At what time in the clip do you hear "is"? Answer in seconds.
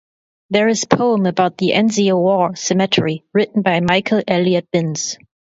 0.67-0.85